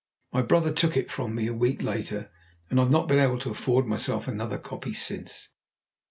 My 0.33 0.41
brother 0.41 0.73
took 0.73 0.97
it 0.97 1.11
from 1.11 1.35
me 1.35 1.45
a 1.45 1.53
week 1.53 1.83
later, 1.83 2.31
and 2.71 2.79
I 2.79 2.83
have 2.83 2.91
not 2.91 3.07
been 3.07 3.19
able 3.19 3.37
to 3.37 3.51
afford 3.51 3.85
myself 3.85 4.27
another 4.27 4.57
copy 4.57 4.93
since." 4.95 5.49